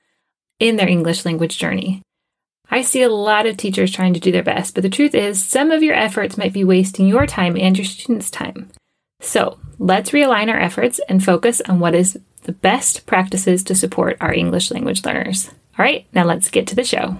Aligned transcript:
in 0.58 0.78
their 0.78 0.88
English 0.88 1.26
language 1.26 1.58
journey. 1.58 2.02
I 2.72 2.82
see 2.82 3.02
a 3.02 3.10
lot 3.10 3.46
of 3.46 3.58
teachers 3.58 3.92
trying 3.92 4.14
to 4.14 4.22
do 4.22 4.32
their 4.32 4.44
best, 4.44 4.74
but 4.74 4.84
the 4.84 4.90
truth 4.90 5.14
is, 5.14 5.44
some 5.44 5.70
of 5.70 5.84
your 5.84 5.96
efforts 5.96 6.38
might 6.38 6.54
be 6.54 6.64
wasting 6.64 7.08
your 7.08 7.28
time 7.28 7.58
and 7.58 7.78
your 7.78 7.86
students' 7.86 8.32
time. 8.32 8.70
So 9.20 9.60
let's 9.80 10.12
realign 10.12 10.50
our 10.50 10.60
efforts 10.60 11.02
and 11.10 11.22
focus 11.22 11.62
on 11.68 11.82
what 11.82 11.96
is 11.96 12.18
the 12.44 12.54
best 12.54 13.06
practices 13.06 13.64
to 13.64 13.76
support 13.76 14.16
our 14.22 14.34
English 14.34 14.72
language 14.72 15.04
learners. 15.04 15.50
All 15.78 15.84
right, 15.84 16.06
now 16.14 16.24
let's 16.24 16.50
get 16.50 16.68
to 16.68 16.76
the 16.76 16.86
show. 16.86 17.18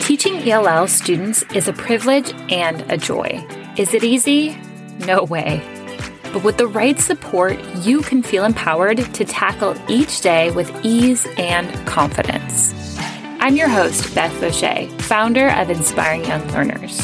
Teaching 0.00 0.48
ELL 0.48 0.86
students 0.86 1.42
is 1.54 1.66
a 1.66 1.72
privilege 1.72 2.32
and 2.48 2.80
a 2.90 2.96
joy. 2.96 3.44
Is 3.76 3.92
it 3.92 4.04
easy? 4.04 4.56
No 5.00 5.24
way. 5.24 5.60
But 6.32 6.44
with 6.44 6.58
the 6.58 6.68
right 6.68 6.98
support, 6.98 7.58
you 7.78 8.02
can 8.02 8.22
feel 8.22 8.44
empowered 8.44 8.98
to 8.98 9.24
tackle 9.24 9.76
each 9.88 10.20
day 10.20 10.52
with 10.52 10.72
ease 10.84 11.26
and 11.38 11.68
confidence. 11.86 12.72
I'm 13.40 13.56
your 13.56 13.68
host, 13.68 14.14
Beth 14.14 14.32
Vaucher, 14.34 14.88
founder 15.02 15.48
of 15.48 15.70
Inspiring 15.70 16.24
Young 16.24 16.46
Learners. 16.52 16.98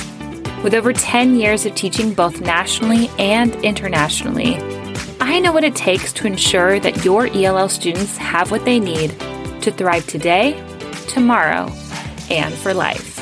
With 0.62 0.74
over 0.74 0.92
10 0.92 1.36
years 1.36 1.66
of 1.66 1.74
teaching 1.74 2.14
both 2.14 2.40
nationally 2.40 3.10
and 3.18 3.54
internationally, 3.64 4.56
I 5.20 5.40
know 5.40 5.52
what 5.52 5.64
it 5.64 5.74
takes 5.74 6.12
to 6.14 6.26
ensure 6.26 6.78
that 6.80 7.04
your 7.04 7.26
ELL 7.26 7.68
students 7.68 8.16
have 8.16 8.50
what 8.50 8.64
they 8.64 8.78
need 8.78 9.12
to 9.64 9.72
thrive 9.72 10.06
today, 10.06 10.52
tomorrow, 11.08 11.72
and 12.30 12.52
for 12.52 12.74
life. 12.74 13.18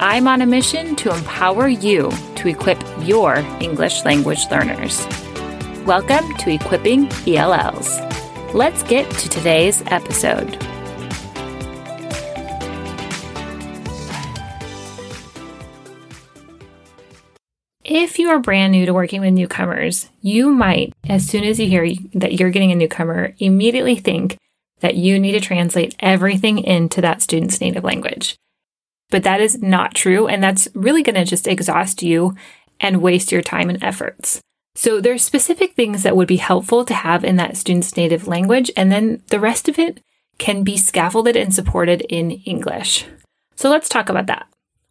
I'm 0.00 0.28
on 0.28 0.40
a 0.40 0.46
mission 0.46 0.94
to 0.94 1.12
empower 1.12 1.66
you 1.66 2.08
to 2.36 2.46
equip 2.46 2.80
your 3.00 3.38
English 3.60 4.04
language 4.04 4.48
learners. 4.48 5.04
Welcome 5.84 6.36
to 6.36 6.52
Equipping 6.52 7.08
ELLs. 7.26 7.98
Let's 8.54 8.84
get 8.84 9.10
to 9.10 9.28
today's 9.28 9.82
episode. 9.86 10.56
If 17.84 18.20
you 18.20 18.28
are 18.28 18.38
brand 18.38 18.70
new 18.70 18.86
to 18.86 18.94
working 18.94 19.20
with 19.20 19.34
newcomers, 19.34 20.08
you 20.20 20.50
might, 20.50 20.92
as 21.08 21.26
soon 21.26 21.42
as 21.42 21.58
you 21.58 21.66
hear 21.66 21.92
that 22.14 22.34
you're 22.34 22.50
getting 22.50 22.70
a 22.70 22.76
newcomer, 22.76 23.34
immediately 23.40 23.96
think 23.96 24.38
that 24.82 24.96
you 24.96 25.18
need 25.18 25.32
to 25.32 25.40
translate 25.40 25.96
everything 26.00 26.58
into 26.58 27.00
that 27.00 27.22
student's 27.22 27.60
native 27.60 27.84
language. 27.84 28.36
But 29.10 29.22
that 29.22 29.40
is 29.40 29.62
not 29.62 29.94
true, 29.94 30.26
and 30.26 30.42
that's 30.42 30.68
really 30.74 31.02
going 31.02 31.14
to 31.14 31.24
just 31.24 31.46
exhaust 31.46 32.02
you 32.02 32.34
and 32.80 33.00
waste 33.02 33.32
your 33.32 33.42
time 33.42 33.70
and 33.70 33.82
efforts. 33.82 34.40
So 34.74 35.00
there's 35.00 35.22
specific 35.22 35.74
things 35.74 36.02
that 36.02 36.16
would 36.16 36.28
be 36.28 36.36
helpful 36.36 36.84
to 36.84 36.94
have 36.94 37.24
in 37.24 37.36
that 37.36 37.56
student's 37.56 37.96
native 37.96 38.26
language, 38.26 38.70
and 38.76 38.90
then 38.90 39.22
the 39.28 39.40
rest 39.40 39.68
of 39.68 39.78
it 39.78 40.00
can 40.38 40.64
be 40.64 40.76
scaffolded 40.76 41.36
and 41.36 41.54
supported 41.54 42.00
in 42.08 42.30
English. 42.30 43.06
So 43.54 43.70
let's 43.70 43.88
talk 43.88 44.08
about 44.08 44.26
that. 44.26 44.46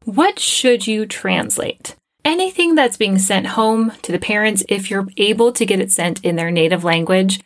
What 0.06 0.40
should 0.40 0.88
you 0.88 1.06
translate? 1.06 1.96
Anything 2.24 2.76
that's 2.76 2.98
being 2.98 3.18
sent 3.18 3.48
home 3.48 3.92
to 4.04 4.12
the 4.12 4.20
parents, 4.20 4.64
if 4.70 4.90
you're 4.90 5.08
able 5.18 5.52
to 5.52 5.66
get 5.66 5.80
it 5.80 5.92
sent 5.92 6.24
in 6.24 6.36
their 6.36 6.52
native 6.52 6.84
language, 6.84 7.42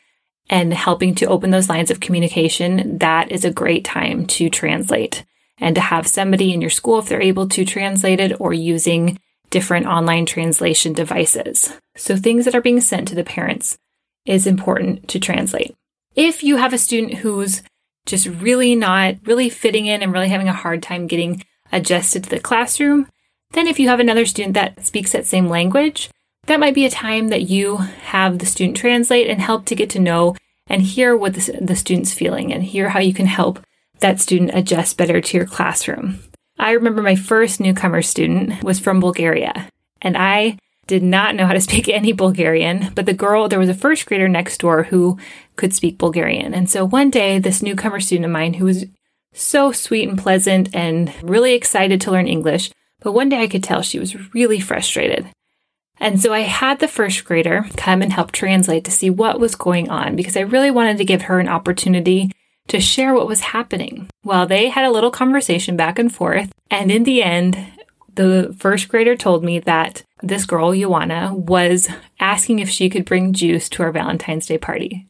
and 0.50 0.73
helping 0.73 1.16
to 1.16 1.25
open 1.25 1.51
those 1.51 1.69
lines 1.69 1.89
of 1.89 2.00
communication, 2.00 2.97
that 3.00 3.31
is 3.31 3.44
a 3.44 3.51
great 3.51 3.83
time 3.83 4.25
to 4.28 4.50
translate 4.50 5.25
and 5.57 5.75
to 5.75 5.81
have 5.81 6.07
somebody 6.07 6.53
in 6.53 6.61
your 6.61 6.69
school, 6.69 7.00
if 7.00 7.07
they're 7.07 7.22
able 7.22 7.47
to 7.50 7.66
translate 7.66 8.19
it 8.19 8.39
or 8.39 8.53
using 8.53 9.19
different 9.50 9.85
online 9.85 10.25
translation 10.25 10.94
devices. 10.94 11.73
So 11.95 12.17
things 12.17 12.45
that 12.45 12.55
are 12.55 12.61
being 12.61 12.81
sent 12.81 13.07
to 13.07 13.16
the 13.16 13.23
parents 13.23 13.78
is 14.25 14.47
important 14.47 15.07
to 15.09 15.19
translate. 15.19 15.75
If 16.16 16.44
you 16.44 16.57
have 16.57 16.73
a 16.73 16.78
student 16.78 17.16
who's 17.16 17.63
just 18.05 18.28
really 18.28 18.75
not 18.75 19.16
really 19.25 19.50
fitting 19.50 19.85
in 19.85 20.03
and 20.03 20.11
really 20.11 20.29
having 20.29 20.47
a 20.47 20.53
hard 20.53 20.84
time 20.84 21.07
getting 21.07 21.44
adjusted 21.72 22.23
to 22.23 22.29
the 22.29 22.39
classroom, 22.39 23.07
then 23.51 23.67
if 23.67 23.79
you 23.79 23.88
have 23.89 24.00
another 24.00 24.25
student 24.25 24.53
that 24.53 24.85
speaks 24.85 25.11
that 25.11 25.25
same 25.25 25.47
language, 25.47 26.09
that 26.45 26.59
might 26.59 26.75
be 26.75 26.85
a 26.85 26.89
time 26.89 27.29
that 27.29 27.44
you 27.44 27.78
have 27.78 28.39
the 28.39 28.45
student 28.45 28.78
translate 28.78 29.29
and 29.29 29.41
help 29.41 29.66
to 29.66 29.75
get 29.75 29.89
to 29.91 30.00
know 30.00 30.35
and 30.67 30.81
hear 30.81 31.16
what 31.16 31.33
the, 31.33 31.57
the 31.61 31.75
student's 31.75 32.13
feeling 32.13 32.53
and 32.53 32.63
hear 32.63 32.89
how 32.89 33.00
you 33.00 33.13
can 33.13 33.28
help 33.28 33.63
that 34.00 34.19
student 34.19 34.51
adjust 34.53 34.97
better 34.97 35.22
to 35.22 35.38
your 35.38 35.45
classroom. 35.45 36.19
I 36.57 36.72
remember 36.72 37.01
my 37.01 37.16
first 37.16 37.59
newcomer 37.59 38.01
student 38.01 38.63
was 38.63 38.79
from 38.79 39.00
Bulgaria, 39.00 39.69
and 40.01 40.17
I 40.17 40.57
did 40.88 41.03
not 41.03 41.35
know 41.35 41.45
how 41.45 41.53
to 41.53 41.61
speak 41.69 41.89
any 41.89 42.13
Bulgarian, 42.13 42.91
but 42.95 43.05
the 43.05 43.13
girl, 43.13 43.47
there 43.47 43.59
was 43.59 43.69
a 43.69 43.73
first 43.73 44.05
grader 44.05 44.28
next 44.28 44.59
door 44.59 44.84
who 44.84 45.17
could 45.55 45.73
speak 45.73 45.97
Bulgarian. 45.97 46.53
And 46.53 46.69
so 46.69 46.85
one 46.85 47.09
day, 47.09 47.39
this 47.39 47.61
newcomer 47.61 48.00
student 48.00 48.25
of 48.25 48.31
mine 48.31 48.55
who 48.55 48.66
was 48.66 48.85
so 49.34 49.72
sweet 49.72 50.08
and 50.08 50.17
pleasant 50.17 50.73
and 50.73 51.14
really 51.22 51.53
excited 51.53 51.99
to 52.02 52.11
learn 52.11 52.28
English, 52.28 52.72
but 53.02 53.11
one 53.11 53.29
day 53.29 53.41
I 53.41 53.47
could 53.47 53.64
tell 53.64 53.81
she 53.81 53.99
was 53.99 54.34
really 54.34 54.59
frustrated. 54.59 55.28
And 55.99 56.21
so 56.21 56.33
I 56.33 56.41
had 56.41 56.79
the 56.79 56.87
first 56.87 57.23
grader 57.25 57.65
come 57.77 58.01
and 58.01 58.11
help 58.11 58.31
translate 58.31 58.83
to 58.85 58.91
see 58.91 59.09
what 59.09 59.39
was 59.39 59.55
going 59.55 59.89
on 59.89 60.15
because 60.15 60.35
I 60.35 60.41
really 60.41 60.71
wanted 60.71 60.97
to 60.97 61.05
give 61.05 61.23
her 61.23 61.39
an 61.39 61.47
opportunity 61.47 62.31
to 62.67 62.79
share 62.81 63.13
what 63.13 63.27
was 63.27 63.41
happening. 63.41 64.09
Well, 64.23 64.47
they 64.47 64.69
had 64.69 64.85
a 64.85 64.91
little 64.91 65.11
conversation 65.11 65.77
back 65.77 65.99
and 65.99 66.13
forth. 66.13 66.51
And 66.71 66.91
in 66.91 67.03
the 67.03 67.21
end, 67.21 67.57
the 68.15 68.55
first 68.57 68.87
grader 68.87 69.15
told 69.15 69.43
me 69.43 69.59
that 69.59 70.03
this 70.21 70.45
girl, 70.45 70.73
Joanna, 70.73 71.33
was 71.35 71.87
asking 72.19 72.59
if 72.59 72.69
she 72.69 72.89
could 72.89 73.05
bring 73.05 73.33
juice 73.33 73.69
to 73.69 73.83
our 73.83 73.91
Valentine's 73.91 74.47
Day 74.47 74.57
party. 74.57 75.05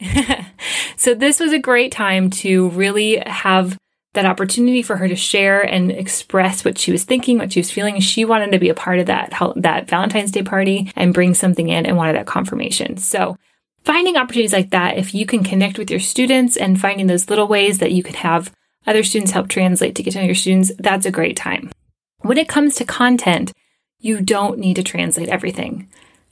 so 0.98 1.14
this 1.14 1.40
was 1.40 1.54
a 1.54 1.60
great 1.60 1.92
time 1.92 2.30
to 2.30 2.70
really 2.70 3.18
have 3.26 3.78
that 4.16 4.26
opportunity 4.26 4.82
for 4.82 4.98
her 4.98 5.08
to 5.08 5.16
share 5.16 5.62
and 5.62 5.92
express 5.92 6.66
what 6.66 6.78
she 6.78 6.92
was 6.92 7.04
thinking, 7.04 7.38
what 7.38 7.54
she 7.54 7.60
was 7.60 7.72
feeling. 7.72 8.00
She 8.00 8.26
wanted 8.26 8.52
to 8.52 8.60
be 8.60 8.70
a 8.70 8.74
part 8.74 9.00
of 9.00 9.06
that, 9.06 9.34
that 9.58 9.88
Valentine's 9.88 10.32
Day 10.32 10.44
party 10.44 10.92
and 10.96 11.14
bring 11.14 11.34
something 11.34 11.70
in 11.70 11.86
and 11.86 11.96
wanted 11.96 12.16
that 12.16 12.26
confirmation. 12.26 12.98
So 12.98 13.38
finding 13.84 14.18
opportunities 14.18 14.54
like 14.54 14.72
that, 14.72 14.98
if 14.98 15.14
you 15.14 15.26
can 15.26 15.44
connect 15.44 15.78
with 15.78 15.92
your 15.92 16.00
students 16.00 16.58
and 16.58 16.82
finding 16.82 17.08
those 17.08 17.30
little 17.30 17.48
ways 17.48 17.78
that 17.78 17.92
you 17.92 18.04
could 18.04 18.16
have 18.16 18.52
other 18.88 19.04
students 19.04 19.32
help 19.32 19.48
translate 19.48 19.96
to 19.96 20.04
get 20.04 20.12
to 20.12 20.20
know 20.20 20.26
your 20.26 20.36
students, 20.36 20.72
that's 20.80 21.06
a 21.06 21.12
great 21.12 21.38
time. 21.38 21.72
When 22.20 22.38
it 22.38 22.50
comes 22.50 22.76
to 22.76 22.86
content, 22.86 23.54
you 24.00 24.22
don't 24.22 24.60
need 24.60 24.76
to 24.76 24.84
translate 24.84 25.30
everything. 25.30 25.88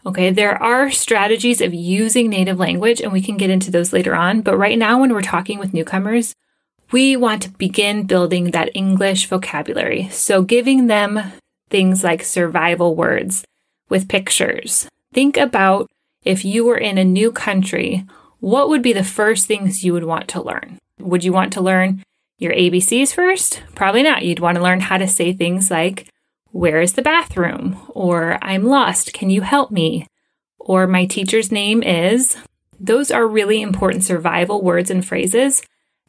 Okay, 0.05 0.31
there 0.31 0.61
are 0.61 0.91
strategies 0.91 1.61
of 1.61 1.73
using 1.73 2.29
native 2.29 2.59
language, 2.59 2.99
and 2.99 3.13
we 3.13 3.21
can 3.21 3.37
get 3.37 3.49
into 3.49 3.71
those 3.71 3.93
later 3.93 4.13
on. 4.13 4.41
But 4.41 4.57
right 4.57 4.77
now, 4.77 4.99
when 4.99 5.13
we're 5.13 5.21
talking 5.21 5.59
with 5.59 5.73
newcomers, 5.73 6.35
we 6.93 7.17
want 7.17 7.41
to 7.41 7.49
begin 7.49 8.05
building 8.05 8.51
that 8.51 8.69
English 8.75 9.25
vocabulary. 9.25 10.07
So, 10.09 10.43
giving 10.43 10.85
them 10.87 11.33
things 11.69 12.03
like 12.03 12.23
survival 12.23 12.95
words 12.95 13.43
with 13.89 14.07
pictures. 14.07 14.87
Think 15.11 15.35
about 15.35 15.89
if 16.23 16.45
you 16.45 16.63
were 16.63 16.77
in 16.77 16.99
a 16.99 17.03
new 17.03 17.31
country, 17.31 18.05
what 18.39 18.69
would 18.69 18.83
be 18.83 18.93
the 18.93 19.03
first 19.03 19.47
things 19.47 19.83
you 19.83 19.91
would 19.93 20.03
want 20.03 20.27
to 20.29 20.41
learn? 20.41 20.77
Would 20.99 21.23
you 21.23 21.33
want 21.33 21.51
to 21.53 21.61
learn 21.61 22.03
your 22.37 22.53
ABCs 22.53 23.13
first? 23.13 23.63
Probably 23.73 24.03
not. 24.03 24.23
You'd 24.23 24.39
want 24.39 24.57
to 24.57 24.63
learn 24.63 24.81
how 24.81 24.97
to 24.97 25.07
say 25.07 25.33
things 25.33 25.71
like, 25.71 26.07
Where 26.51 26.79
is 26.79 26.93
the 26.93 27.01
bathroom? 27.01 27.79
Or 27.89 28.37
I'm 28.39 28.65
lost. 28.65 29.13
Can 29.13 29.31
you 29.31 29.41
help 29.41 29.71
me? 29.71 30.05
Or 30.59 30.85
my 30.85 31.05
teacher's 31.05 31.51
name 31.51 31.81
is. 31.81 32.37
Those 32.79 33.09
are 33.09 33.27
really 33.27 33.61
important 33.61 34.03
survival 34.03 34.61
words 34.61 34.91
and 34.91 35.03
phrases 35.03 35.63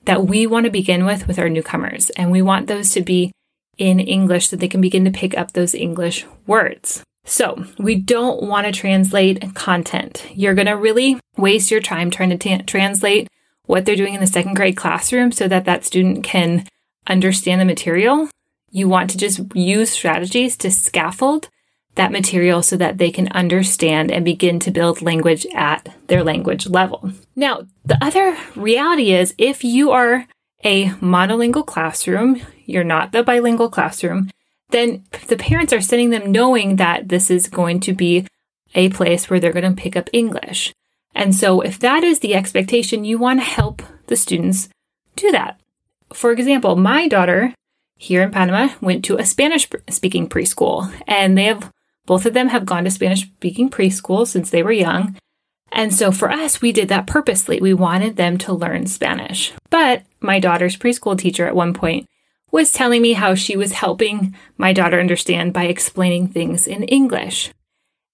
that 0.07 0.27
we 0.27 0.47
want 0.47 0.65
to 0.65 0.71
begin 0.71 1.05
with 1.05 1.27
with 1.27 1.39
our 1.39 1.49
newcomers. 1.49 2.11
And 2.11 2.31
we 2.31 2.43
want 2.43 2.67
those 2.67 2.91
to 2.91 3.03
be 3.03 3.33
in 3.79 4.01
English 4.01 4.49
so 4.49 4.57
they 4.57 4.69
can 4.69 4.81
begin 4.81 5.05
to 5.05 5.11
pick 5.11 5.37
up 5.37 5.53
those 5.53 5.75
English 5.75 6.27
words. 6.47 7.03
So 7.25 7.65
we 7.79 7.97
don't 7.97 8.43
want 8.43 8.67
to 8.67 8.73
translate 8.73 9.55
content. 9.55 10.27
You're 10.35 10.55
going 10.55 10.67
to 10.67 10.77
really 10.77 11.19
waste 11.37 11.71
your 11.71 11.81
time 11.81 12.11
trying 12.11 12.31
to 12.31 12.37
t- 12.37 12.63
translate 12.63 13.29
what 13.67 13.85
they're 13.85 13.97
doing 13.97 14.15
in 14.15 14.21
the 14.21 14.27
second 14.27 14.55
grade 14.55 14.77
classroom 14.77 15.33
so 15.33 15.49
that 15.49 15.65
that 15.65 15.85
student 15.85 16.23
can 16.23 16.67
understand 17.07 17.61
the 17.61 17.65
material. 17.65 18.29
You 18.71 18.89
want 18.89 19.11
to 19.11 19.19
just 19.19 19.41
use 19.55 19.91
strategies 19.91 20.57
to 20.59 20.71
scaffold 20.71 21.49
that 21.95 22.13
material 22.13 22.63
so 22.63 22.77
that 22.77 22.99
they 22.99 23.11
can 23.11 23.29
understand 23.29 24.11
and 24.11 24.25
begin 24.25 24.59
to 24.61 24.71
build 24.71 25.03
language 25.03 25.47
at 25.55 25.95
their 26.09 26.25
language 26.25 26.67
level. 26.67 27.13
Now, 27.37 27.67
the 27.85 28.03
other 28.03 28.37
reality 28.57 29.13
is 29.13 29.35
if 29.39 29.63
you 29.63 29.91
are 29.93 30.27
a 30.65 30.87
monolingual 30.87 31.67
classroom, 31.67 32.41
you're 32.67 32.85
not 32.85 33.13
the 33.13 33.23
bilingual 33.23 33.69
classroom, 33.69 34.31
then 34.71 35.05
the 35.29 35.37
parents 35.37 35.73
are 35.73 35.81
sending 35.81 36.11
them 36.11 36.33
knowing 36.33 36.77
that 36.77 37.09
this 37.09 37.31
is 37.31 37.49
going 37.49 37.81
to 37.81 37.93
be 37.93 38.27
a 38.75 38.89
place 38.89 39.31
where 39.31 39.39
they're 39.39 39.53
going 39.53 39.75
to 39.75 39.81
pick 39.81 39.97
up 39.97 40.11
English. 40.13 40.73
And 41.15 41.35
so, 41.35 41.61
if 41.61 41.79
that 41.79 42.03
is 42.03 42.19
the 42.19 42.35
expectation, 42.35 43.05
you 43.05 43.19
want 43.19 43.39
to 43.39 43.45
help 43.45 43.83
the 44.09 44.17
students 44.17 44.69
do 45.15 45.31
that. 45.31 45.61
For 46.13 46.33
example, 46.33 46.75
my 46.75 47.07
daughter 47.07 47.55
here 47.97 48.23
in 48.23 48.33
Panama 48.33 48.75
went 48.81 49.05
to 49.05 49.17
a 49.17 49.25
Spanish 49.25 49.69
speaking 49.89 50.29
preschool, 50.29 50.93
and 51.07 51.39
they 51.39 51.45
have 51.45 51.71
both 52.07 52.27
of 52.27 52.35
them 52.35 52.49
have 52.49 52.67
gone 52.67 52.85
to 52.85 52.91
Spanish 52.91 53.23
speaking 53.23 53.71
preschool 53.71 54.27
since 54.27 54.51
they 54.51 54.63
were 54.63 54.73
young. 54.73 55.17
And 55.73 55.93
so 55.93 56.13
for 56.13 56.31
us, 56.31 56.61
we 56.61 56.71
did 56.71 56.89
that 56.89 57.07
purposely. 57.07 57.61
We 57.61 57.75
wanted 57.75 58.17
them 58.17 58.39
to 58.39 58.53
learn 58.53 58.87
Spanish. 58.87 59.53
But 59.71 60.05
my 60.21 60.39
daughter's 60.39 60.77
preschool 60.77 61.19
teacher 61.19 61.47
at 61.47 61.57
one 61.57 61.75
point 61.75 62.07
was 62.53 62.71
telling 62.71 63.03
me 63.03 63.15
how 63.15 63.35
she 63.35 63.57
was 63.57 63.73
helping 63.73 64.37
my 64.57 64.73
daughter 64.73 65.01
understand 65.01 65.53
by 65.53 65.65
explaining 65.65 66.29
things 66.29 66.69
in 66.69 66.85
English. 66.85 67.53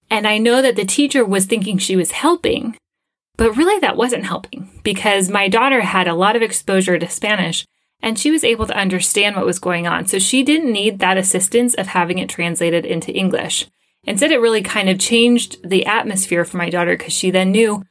And 0.08 0.26
I 0.26 0.38
know 0.38 0.62
that 0.62 0.76
the 0.76 0.87
teacher 0.87 1.25
was 1.25 1.44
thinking 1.44 1.76
she 1.76 1.96
was 1.96 2.12
helping, 2.12 2.76
but 3.37 3.56
really 3.56 3.78
that 3.81 3.98
wasn't 3.98 4.25
helping 4.25 4.70
because 4.82 5.28
my 5.28 5.48
daughter 5.48 5.82
had 5.82 6.08
a 6.08 6.14
lot 6.14 6.37
of 6.37 6.42
exposure 6.42 6.98
to 6.98 7.08
Spanish 7.08 7.66
and 8.02 8.19
she 8.19 8.31
was 8.31 8.44
able 8.44 8.66
to 8.66 8.76
understand 8.76 9.37
what 9.37 9.44
was 9.44 9.58
going 9.58 9.87
on. 9.87 10.06
So 10.06 10.19
she 10.19 10.42
didn't 10.42 10.72
need 10.72 10.98
that 10.98 11.19
assistance 11.19 11.75
of 11.75 11.88
having 11.88 12.19
it 12.19 12.31
translated 12.31 12.87
into 12.87 13.12
English. 13.12 13.66
Instead, 14.05 14.32
it 14.32 14.41
really 14.41 14.62
kind 14.62 14.88
of 14.88 14.99
changed 14.99 15.58
the 15.69 15.87
atmosphere 15.87 16.44
for 16.44 16.56
my 16.56 16.70
daughter 16.70 16.97
because 16.97 17.12
she 17.12 17.31
then 17.31 17.50
knew 17.50 17.85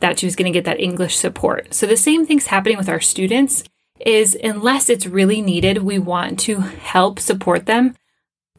that 0.00 0.18
she 0.18 0.26
was 0.26 0.36
going 0.36 0.52
to 0.52 0.56
get 0.56 0.64
that 0.64 0.80
English 0.80 1.16
support. 1.16 1.72
So 1.72 1.86
the 1.86 1.96
same 1.96 2.26
thing's 2.26 2.46
happening 2.46 2.76
with 2.76 2.88
our 2.88 3.00
students 3.00 3.64
is 4.00 4.36
unless 4.42 4.88
it's 4.88 5.06
really 5.06 5.40
needed, 5.40 5.78
we 5.78 5.98
want 5.98 6.40
to 6.40 6.60
help 6.60 7.20
support 7.20 7.66
them 7.66 7.94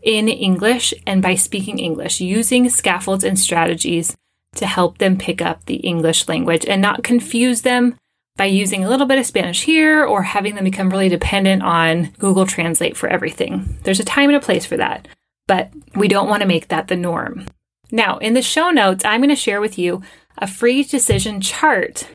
in 0.01 0.27
English 0.27 0.93
and 1.05 1.21
by 1.21 1.35
speaking 1.35 1.79
English, 1.79 2.21
using 2.21 2.69
scaffolds 2.69 3.23
and 3.23 3.37
strategies 3.39 4.15
to 4.55 4.65
help 4.65 4.97
them 4.97 5.17
pick 5.17 5.41
up 5.41 5.65
the 5.65 5.77
English 5.77 6.27
language 6.27 6.65
and 6.65 6.81
not 6.81 7.03
confuse 7.03 7.61
them 7.61 7.95
by 8.35 8.45
using 8.45 8.83
a 8.83 8.89
little 8.89 9.05
bit 9.05 9.19
of 9.19 9.25
Spanish 9.25 9.63
here 9.63 10.03
or 10.03 10.23
having 10.23 10.55
them 10.55 10.63
become 10.63 10.89
really 10.89 11.09
dependent 11.09 11.61
on 11.61 12.05
Google 12.19 12.45
Translate 12.45 12.97
for 12.97 13.07
everything. 13.09 13.77
There's 13.83 13.99
a 13.99 14.05
time 14.05 14.29
and 14.29 14.37
a 14.37 14.41
place 14.41 14.65
for 14.65 14.77
that, 14.77 15.07
but 15.53 15.69
we 15.95 16.07
don't 16.07 16.27
want 16.27 16.41
to 16.41 16.47
make 16.47 16.69
that 16.69 16.87
the 16.87 16.95
norm. 16.95 17.45
Now, 17.91 18.17
in 18.17 18.33
the 18.33 18.41
show 18.41 18.71
notes, 18.71 19.05
I'm 19.05 19.19
going 19.19 19.29
to 19.29 19.35
share 19.35 19.61
with 19.61 19.77
you 19.77 20.01
a 20.39 20.47
free 20.47 20.81
decision 20.81 21.41
chart 21.41 22.07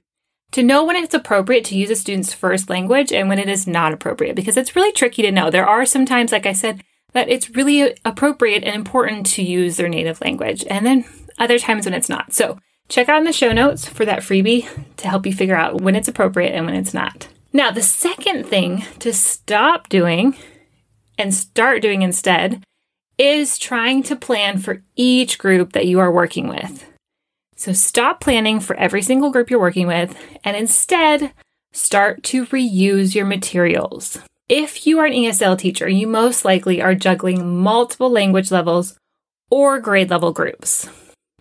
to 0.51 0.65
know 0.65 0.83
when 0.83 0.97
it's 0.97 1.15
appropriate 1.15 1.65
to 1.67 1.79
use 1.79 1.89
a 1.89 1.95
student's 1.95 2.35
first 2.35 2.69
language 2.69 3.13
and 3.13 3.29
when 3.29 3.39
it 3.39 3.49
is 3.49 3.65
not 3.65 3.93
appropriate, 3.93 4.35
because 4.35 4.57
it's 4.57 4.75
really 4.75 4.91
tricky 4.91 5.23
to 5.23 5.31
know. 5.31 5.53
There 5.53 5.69
are 5.69 5.87
some 5.87 6.05
times, 6.05 6.33
like 6.33 6.47
I 6.47 6.53
said, 6.53 6.83
that 7.13 7.29
it's 7.29 7.51
really 7.51 7.97
appropriate 8.05 8.65
and 8.65 8.75
important 8.75 9.25
to 9.27 9.43
use 9.45 9.77
their 9.77 9.89
native 9.89 10.21
language, 10.21 10.65
and 10.69 10.85
then 10.85 11.05
other 11.39 11.61
times 11.61 11.85
when 11.85 11.95
it's 11.95 12.09
not. 12.09 12.33
So 12.33 12.59
check 12.89 13.09
out 13.09 13.19
in 13.19 13.25
the 13.25 13.33
show 13.33 13.53
notes 13.53 13.87
for 13.87 14.05
that 14.05 14.25
freebie 14.25 14.67
to 14.97 15.09
help 15.09 15.27
you 15.27 15.33
figure 15.33 15.55
out 15.55 15.81
when 15.81 15.95
it's 15.95 16.09
appropriate 16.09 16.57
and 16.57 16.67
when 16.67 16.75
it's 16.75 16.93
not. 16.93 17.29
Now, 17.53 17.71
the 17.71 17.83
second 17.83 18.47
thing 18.47 18.85
to 18.99 19.13
stop 19.13 19.89
doing 19.89 20.37
and 21.17 21.33
start 21.33 21.83
doing 21.83 22.03
instead 22.03 22.65
is 23.19 23.59
trying 23.59 24.03
to 24.05 24.17
plan 24.17 24.59
for 24.59 24.83
each 24.97 25.39
group 25.39 25.73
that 25.73 25.87
you 25.87 25.99
are 25.99 26.13
working 26.13 26.49
with. 26.49 26.87
So 27.57 27.73
stop 27.73 28.21
planning 28.21 28.61
for 28.61 28.77
every 28.77 29.03
single 29.03 29.31
group 29.31 29.51
you're 29.51 29.61
working 29.61 29.89
with 29.89 30.17
and 30.45 30.57
instead 30.57 31.33
start 31.73 32.23
to 32.25 32.47
reuse 32.47 33.15
your 33.15 33.27
materials. 33.27 34.19
If 34.49 34.87
you 34.87 34.99
are 35.01 35.07
an 35.07 35.13
ESL 35.13 35.59
teacher, 35.59 35.89
you 35.89 36.07
most 36.07 36.45
likely 36.45 36.81
are 36.81 36.95
juggling 36.95 37.59
multiple 37.59 38.11
language 38.11 38.51
levels 38.51 38.97
or 39.51 39.81
grade 39.81 40.09
level 40.09 40.33
groups. 40.33 40.89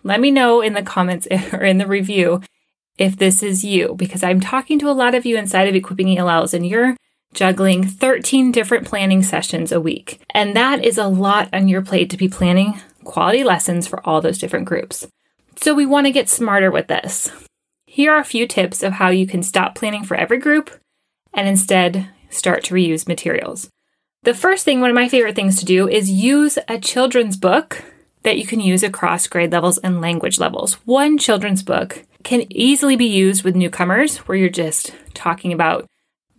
Let 0.02 0.20
me 0.20 0.30
know 0.30 0.60
in 0.60 0.74
the 0.74 0.82
comments 0.82 1.28
or 1.52 1.62
in 1.62 1.78
the 1.78 1.86
review 1.86 2.42
if 2.98 3.16
this 3.16 3.44
is 3.44 3.64
you, 3.64 3.94
because 3.94 4.24
I'm 4.24 4.40
talking 4.40 4.78
to 4.80 4.90
a 4.90 4.92
lot 4.92 5.14
of 5.14 5.24
you 5.24 5.38
inside 5.38 5.68
of 5.68 5.76
Equipping 5.76 6.18
ELLs 6.18 6.52
and 6.52 6.66
you're 6.66 6.96
juggling 7.34 7.86
13 7.86 8.52
different 8.52 8.86
planning 8.86 9.22
sessions 9.22 9.72
a 9.72 9.80
week. 9.80 10.20
And 10.30 10.56
that 10.56 10.84
is 10.84 10.98
a 10.98 11.06
lot 11.06 11.48
on 11.52 11.68
your 11.68 11.82
plate 11.82 12.10
to 12.10 12.16
be 12.16 12.28
planning 12.28 12.80
quality 13.04 13.44
lessons 13.44 13.86
for 13.86 14.06
all 14.06 14.20
those 14.20 14.38
different 14.38 14.66
groups. 14.66 15.06
So 15.56 15.74
we 15.74 15.86
want 15.86 16.06
to 16.06 16.12
get 16.12 16.28
smarter 16.28 16.70
with 16.70 16.88
this. 16.88 17.30
Here 17.86 18.12
are 18.12 18.20
a 18.20 18.24
few 18.24 18.46
tips 18.46 18.82
of 18.82 18.94
how 18.94 19.08
you 19.08 19.26
can 19.26 19.42
stop 19.42 19.74
planning 19.74 20.04
for 20.04 20.14
every 20.14 20.38
group 20.38 20.70
and 21.32 21.48
instead 21.48 22.08
start 22.30 22.64
to 22.64 22.74
reuse 22.74 23.08
materials. 23.08 23.70
The 24.22 24.34
first 24.34 24.64
thing, 24.64 24.80
one 24.80 24.90
of 24.90 24.94
my 24.94 25.08
favorite 25.08 25.36
things 25.36 25.58
to 25.58 25.64
do, 25.64 25.88
is 25.88 26.10
use 26.10 26.58
a 26.68 26.78
children's 26.78 27.36
book 27.36 27.84
that 28.24 28.36
you 28.36 28.46
can 28.46 28.60
use 28.60 28.82
across 28.82 29.26
grade 29.26 29.52
levels 29.52 29.78
and 29.78 30.00
language 30.00 30.38
levels. 30.38 30.74
One 30.84 31.18
children's 31.18 31.62
book 31.62 32.04
can 32.24 32.44
easily 32.50 32.96
be 32.96 33.06
used 33.06 33.44
with 33.44 33.54
newcomers 33.54 34.18
where 34.18 34.36
you're 34.36 34.48
just 34.48 34.94
talking 35.14 35.52
about 35.52 35.86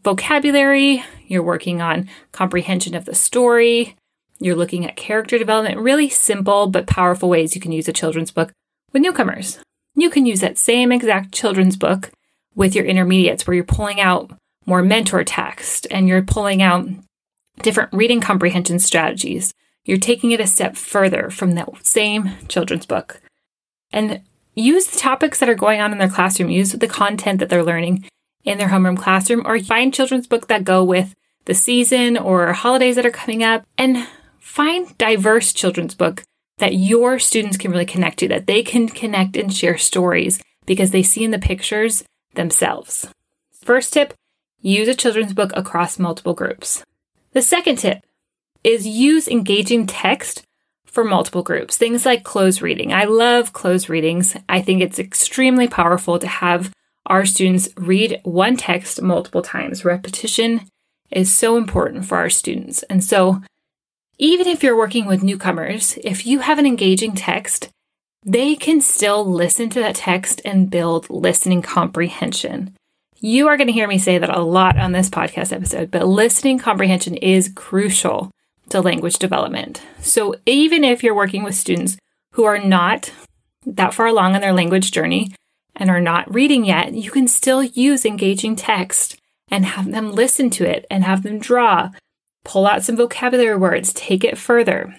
vocabulary, 0.03 1.03
you're 1.27 1.43
working 1.43 1.81
on 1.81 2.09
comprehension 2.31 2.95
of 2.95 3.05
the 3.05 3.15
story, 3.15 3.95
you're 4.39 4.55
looking 4.55 4.85
at 4.85 4.95
character 4.95 5.37
development, 5.37 5.79
really 5.79 6.09
simple 6.09 6.67
but 6.67 6.87
powerful 6.87 7.29
ways 7.29 7.55
you 7.55 7.61
can 7.61 7.71
use 7.71 7.87
a 7.87 7.93
children's 7.93 8.31
book 8.31 8.51
with 8.93 9.01
newcomers. 9.01 9.59
You 9.95 10.09
can 10.09 10.25
use 10.25 10.39
that 10.39 10.57
same 10.57 10.91
exact 10.91 11.33
children's 11.33 11.75
book 11.75 12.11
with 12.55 12.73
your 12.75 12.85
intermediates 12.85 13.45
where 13.45 13.55
you're 13.55 13.63
pulling 13.63 13.99
out 13.99 14.31
more 14.65 14.81
mentor 14.81 15.23
text 15.23 15.87
and 15.91 16.07
you're 16.07 16.21
pulling 16.21 16.61
out 16.61 16.87
different 17.61 17.91
reading 17.91 18.21
comprehension 18.21 18.79
strategies. 18.79 19.53
You're 19.83 19.97
taking 19.97 20.31
it 20.31 20.39
a 20.39 20.47
step 20.47 20.77
further 20.77 21.29
from 21.29 21.53
that 21.53 21.85
same 21.85 22.31
children's 22.47 22.85
book. 22.85 23.21
And 23.91 24.21
use 24.55 24.87
the 24.87 24.99
topics 24.99 25.39
that 25.39 25.49
are 25.49 25.55
going 25.55 25.81
on 25.81 25.91
in 25.91 25.97
their 25.97 26.09
classroom, 26.09 26.49
use 26.49 26.71
the 26.71 26.87
content 26.87 27.39
that 27.39 27.49
they're 27.49 27.63
learning 27.63 28.05
in 28.43 28.57
their 28.57 28.69
homeroom 28.69 28.97
classroom, 28.97 29.43
or 29.45 29.59
find 29.59 29.93
children's 29.93 30.27
book 30.27 30.47
that 30.47 30.63
go 30.63 30.83
with 30.83 31.15
the 31.45 31.53
season 31.53 32.17
or 32.17 32.53
holidays 32.53 32.95
that 32.95 33.05
are 33.05 33.11
coming 33.11 33.43
up, 33.43 33.65
and 33.77 34.07
find 34.39 34.97
diverse 34.97 35.53
children's 35.53 35.95
book 35.95 36.23
that 36.57 36.75
your 36.75 37.19
students 37.19 37.57
can 37.57 37.71
really 37.71 37.85
connect 37.85 38.19
to, 38.19 38.27
that 38.27 38.47
they 38.47 38.61
can 38.63 38.87
connect 38.87 39.37
and 39.37 39.53
share 39.53 39.77
stories 39.77 40.41
because 40.65 40.91
they 40.91 41.03
see 41.03 41.23
in 41.23 41.31
the 41.31 41.39
pictures 41.39 42.03
themselves. 42.35 43.07
First 43.51 43.93
tip 43.93 44.13
use 44.61 44.87
a 44.87 44.95
children's 44.95 45.33
book 45.33 45.51
across 45.55 45.97
multiple 45.97 46.33
groups. 46.33 46.83
The 47.31 47.41
second 47.41 47.77
tip 47.77 48.03
is 48.63 48.85
use 48.87 49.27
engaging 49.27 49.87
text 49.87 50.43
for 50.85 51.03
multiple 51.03 51.43
groups. 51.43 51.77
Things 51.77 52.05
like 52.05 52.23
close 52.23 52.61
reading. 52.61 52.91
I 52.91 53.05
love 53.05 53.53
close 53.53 53.87
readings. 53.87 54.35
I 54.49 54.61
think 54.61 54.81
it's 54.81 54.99
extremely 54.99 55.67
powerful 55.67 56.19
to 56.19 56.27
have 56.27 56.71
our 57.09 57.25
students 57.25 57.69
read 57.75 58.21
one 58.23 58.55
text 58.55 59.01
multiple 59.01 59.41
times. 59.41 59.83
Repetition 59.83 60.61
is 61.11 61.33
so 61.33 61.57
important 61.57 62.05
for 62.05 62.17
our 62.17 62.29
students. 62.29 62.83
And 62.83 63.03
so, 63.03 63.41
even 64.19 64.47
if 64.47 64.63
you're 64.63 64.77
working 64.77 65.05
with 65.05 65.23
newcomers, 65.23 65.97
if 66.03 66.27
you 66.27 66.39
have 66.39 66.59
an 66.59 66.65
engaging 66.65 67.15
text, 67.15 67.69
they 68.23 68.55
can 68.55 68.81
still 68.81 69.25
listen 69.25 69.69
to 69.69 69.79
that 69.79 69.95
text 69.95 70.41
and 70.43 70.69
build 70.69 71.09
listening 71.09 71.61
comprehension. 71.61 72.75
You 73.21 73.47
are 73.47 73.57
going 73.57 73.67
to 73.67 73.73
hear 73.73 73.87
me 73.87 73.97
say 73.97 74.17
that 74.17 74.35
a 74.35 74.41
lot 74.41 74.77
on 74.77 74.91
this 74.91 75.09
podcast 75.09 75.53
episode, 75.53 75.89
but 75.89 76.07
listening 76.07 76.59
comprehension 76.59 77.15
is 77.15 77.51
crucial 77.55 78.31
to 78.69 78.81
language 78.81 79.17
development. 79.17 79.81
So 80.01 80.35
even 80.45 80.83
if 80.83 81.01
you're 81.01 81.15
working 81.15 81.43
with 81.43 81.55
students 81.55 81.97
who 82.33 82.43
are 82.43 82.59
not 82.59 83.11
that 83.65 83.93
far 83.93 84.07
along 84.07 84.35
in 84.35 84.41
their 84.41 84.53
language 84.53 84.91
journey 84.91 85.33
and 85.79 85.89
are 85.89 86.01
not 86.01 86.31
reading 86.31 86.65
yet, 86.65 86.93
you 86.93 87.09
can 87.09 87.27
still 87.27 87.63
use 87.63 88.05
engaging 88.05 88.55
text 88.55 89.19
and 89.49 89.65
have 89.65 89.91
them 89.91 90.11
listen 90.11 90.49
to 90.51 90.69
it 90.69 90.85
and 90.91 91.03
have 91.03 91.23
them 91.23 91.39
draw, 91.39 91.89
pull 92.43 92.67
out 92.67 92.83
some 92.83 92.97
vocabulary 92.97 93.55
words, 93.55 93.93
take 93.93 94.23
it 94.23 94.37
further. 94.37 94.95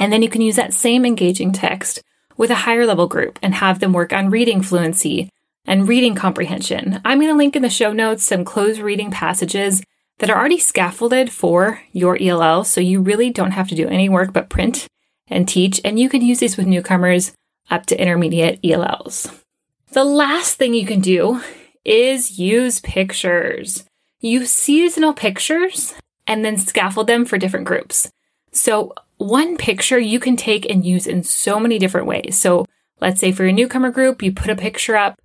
And 0.00 0.12
then 0.12 0.22
you 0.22 0.30
can 0.30 0.40
use 0.40 0.56
that 0.56 0.72
same 0.72 1.04
engaging 1.04 1.52
text 1.52 2.02
with 2.36 2.50
a 2.50 2.56
higher 2.56 2.86
level 2.86 3.06
group 3.06 3.38
and 3.42 3.54
have 3.54 3.80
them 3.80 3.92
work 3.92 4.12
on 4.12 4.30
reading 4.30 4.62
fluency 4.62 5.28
and 5.66 5.86
reading 5.86 6.14
comprehension. 6.14 7.00
I'm 7.04 7.18
going 7.18 7.30
to 7.30 7.36
link 7.36 7.54
in 7.54 7.62
the 7.62 7.68
show 7.68 7.92
notes 7.92 8.24
some 8.24 8.44
close 8.44 8.78
reading 8.78 9.10
passages 9.10 9.82
that 10.18 10.30
are 10.30 10.38
already 10.38 10.58
scaffolded 10.58 11.30
for 11.30 11.82
your 11.92 12.16
ELL, 12.20 12.64
so 12.64 12.80
you 12.80 13.00
really 13.00 13.30
don't 13.30 13.52
have 13.52 13.68
to 13.68 13.74
do 13.74 13.88
any 13.88 14.08
work 14.08 14.32
but 14.32 14.48
print 14.48 14.88
and 15.28 15.48
teach, 15.48 15.80
and 15.84 15.98
you 15.98 16.08
can 16.08 16.22
use 16.22 16.40
these 16.40 16.56
with 16.56 16.66
newcomers 16.66 17.32
up 17.70 17.86
to 17.86 18.00
intermediate 18.00 18.58
ELLs. 18.64 19.44
The 19.90 20.04
last 20.04 20.56
thing 20.56 20.74
you 20.74 20.84
can 20.84 21.00
do 21.00 21.40
is 21.82 22.38
use 22.38 22.80
pictures. 22.80 23.84
Use 24.20 24.50
seasonal 24.50 25.14
pictures 25.14 25.94
and 26.26 26.44
then 26.44 26.58
scaffold 26.58 27.06
them 27.06 27.24
for 27.24 27.38
different 27.38 27.66
groups. 27.66 28.10
So, 28.52 28.92
one 29.16 29.56
picture 29.56 29.98
you 29.98 30.20
can 30.20 30.36
take 30.36 30.68
and 30.68 30.84
use 30.84 31.06
in 31.06 31.22
so 31.22 31.58
many 31.58 31.78
different 31.78 32.06
ways. 32.06 32.36
So, 32.36 32.66
let's 33.00 33.18
say 33.18 33.32
for 33.32 33.44
your 33.44 33.52
newcomer 33.52 33.90
group, 33.90 34.22
you 34.22 34.30
put 34.30 34.50
a 34.50 34.56
picture 34.56 34.94
up 34.94 35.18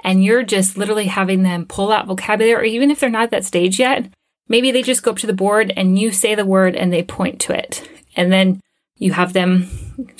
and 0.00 0.22
you're 0.22 0.42
just 0.42 0.76
literally 0.76 1.06
having 1.06 1.42
them 1.42 1.64
pull 1.64 1.90
out 1.90 2.06
vocabulary, 2.06 2.54
or 2.54 2.62
even 2.62 2.90
if 2.90 3.00
they're 3.00 3.08
not 3.08 3.24
at 3.24 3.30
that 3.30 3.44
stage 3.44 3.78
yet, 3.78 4.10
maybe 4.48 4.70
they 4.70 4.82
just 4.82 5.02
go 5.02 5.12
up 5.12 5.18
to 5.18 5.26
the 5.26 5.32
board 5.32 5.72
and 5.76 5.98
you 5.98 6.12
say 6.12 6.34
the 6.34 6.44
word 6.44 6.76
and 6.76 6.92
they 6.92 7.02
point 7.02 7.40
to 7.40 7.56
it. 7.56 7.88
And 8.16 8.30
then 8.30 8.60
you 9.00 9.12
have 9.12 9.32
them 9.32 9.68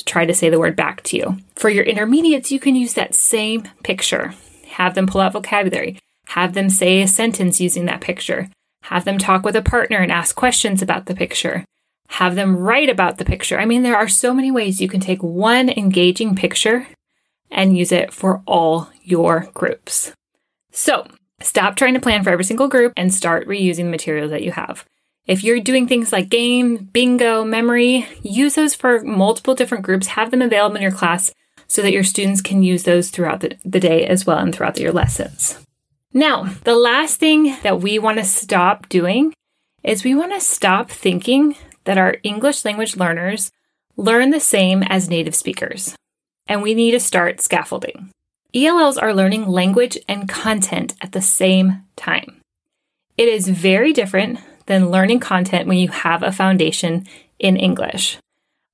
try 0.06 0.26
to 0.26 0.34
say 0.34 0.50
the 0.50 0.58
word 0.58 0.75
back 0.75 1.02
to 1.04 1.16
you. 1.16 1.37
For 1.54 1.68
your 1.68 1.84
intermediates, 1.84 2.50
you 2.50 2.58
can 2.58 2.75
use 2.75 2.94
that 2.94 3.14
same 3.14 3.68
picture. 3.84 4.34
Have 4.70 4.94
them 4.94 5.06
pull 5.06 5.20
out 5.20 5.34
vocabulary. 5.34 5.99
Have 6.28 6.54
them 6.54 6.70
say 6.70 7.02
a 7.02 7.06
sentence 7.06 7.60
using 7.60 7.84
that 7.84 8.00
picture. 8.00 8.49
Have 8.84 9.04
them 9.04 9.18
talk 9.18 9.44
with 9.44 9.54
a 9.54 9.62
partner 9.62 9.99
and 9.99 10.10
ask 10.10 10.34
questions 10.34 10.80
about 10.80 11.06
the 11.06 11.14
picture. 11.14 11.64
Have 12.08 12.34
them 12.34 12.56
write 12.56 12.88
about 12.88 13.18
the 13.18 13.25
picture. 13.25 13.60
I 13.60 13.66
mean, 13.66 13.82
there 13.82 13.96
are 13.96 14.08
so 14.08 14.32
many 14.32 14.50
ways 14.50 14.80
you 14.80 14.88
can 14.88 15.00
take 15.00 15.22
one 15.22 15.68
engaging 15.68 16.34
picture 16.34 16.88
and 17.50 17.76
use 17.76 17.92
it 17.92 18.12
for 18.12 18.42
all 18.46 18.88
your 19.02 19.49
groups. 19.52 20.12
So, 20.72 21.06
stop 21.40 21.76
trying 21.76 21.94
to 21.94 22.00
plan 22.00 22.25
for 22.25 22.30
every 22.30 22.44
single 22.44 22.68
group 22.68 22.94
and 22.96 23.12
start 23.12 23.46
reusing 23.46 23.84
the 23.84 23.90
materials 23.90 24.30
that 24.30 24.42
you 24.42 24.52
have. 24.52 24.87
If 25.26 25.44
you're 25.44 25.60
doing 25.60 25.86
things 25.86 26.12
like 26.12 26.28
game, 26.28 26.88
bingo, 26.92 27.44
memory, 27.44 28.06
use 28.22 28.54
those 28.54 28.74
for 28.74 29.02
multiple 29.04 29.54
different 29.54 29.84
groups. 29.84 30.08
Have 30.08 30.30
them 30.30 30.42
available 30.42 30.76
in 30.76 30.82
your 30.82 30.90
class 30.90 31.32
so 31.66 31.82
that 31.82 31.92
your 31.92 32.02
students 32.02 32.40
can 32.40 32.62
use 32.62 32.82
those 32.82 33.10
throughout 33.10 33.40
the, 33.40 33.56
the 33.64 33.80
day 33.80 34.06
as 34.06 34.26
well 34.26 34.38
and 34.38 34.54
throughout 34.54 34.78
your 34.78 34.92
lessons. 34.92 35.64
Now, 36.12 36.54
the 36.64 36.74
last 36.74 37.20
thing 37.20 37.56
that 37.62 37.80
we 37.80 37.98
want 37.98 38.18
to 38.18 38.24
stop 38.24 38.88
doing 38.88 39.32
is 39.84 40.02
we 40.02 40.14
want 40.14 40.32
to 40.32 40.40
stop 40.40 40.90
thinking 40.90 41.54
that 41.84 41.98
our 41.98 42.16
English 42.22 42.64
language 42.64 42.96
learners 42.96 43.52
learn 43.96 44.30
the 44.30 44.40
same 44.40 44.82
as 44.82 45.08
native 45.08 45.34
speakers. 45.34 45.94
And 46.48 46.62
we 46.62 46.74
need 46.74 46.90
to 46.92 47.00
start 47.00 47.40
scaffolding. 47.40 48.10
ELLs 48.52 48.98
are 48.98 49.14
learning 49.14 49.46
language 49.46 49.96
and 50.08 50.28
content 50.28 50.94
at 51.00 51.12
the 51.12 51.22
same 51.22 51.84
time. 51.94 52.40
It 53.16 53.28
is 53.28 53.48
very 53.48 53.92
different 53.92 54.40
than 54.70 54.88
learning 54.88 55.18
content 55.18 55.66
when 55.66 55.78
you 55.78 55.88
have 55.88 56.22
a 56.22 56.30
foundation 56.30 57.04
in 57.40 57.56
English. 57.56 58.18